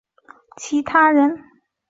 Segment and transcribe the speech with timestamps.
[0.03, 1.43] 治疗我自己和其他人